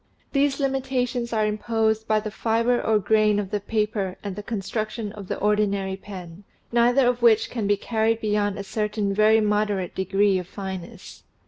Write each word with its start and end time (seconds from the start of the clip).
These 0.31 0.59
limitations 0.59 1.31
are 1.31 1.45
im 1.45 1.59
posed 1.59 2.07
by 2.07 2.19
the 2.19 2.31
fiber 2.31 2.81
or 2.81 2.97
grain 2.97 3.37
of 3.37 3.51
the 3.51 3.59
paper 3.59 4.17
and 4.23 4.35
the 4.35 4.41
construc 4.41 4.89
tion 4.89 5.11
of 5.11 5.27
the 5.27 5.37
ordinary 5.37 5.95
pen, 5.95 6.43
neither 6.71 7.05
of 7.05 7.21
which 7.21 7.51
can 7.51 7.67
be 7.67 7.77
carried 7.77 8.19
beyond 8.19 8.57
a 8.57 8.63
certain 8.63 9.13
very 9.13 9.41
moderate 9.41 9.93
degree 9.93 10.39
of 10.39 10.47
fineness. 10.47 11.21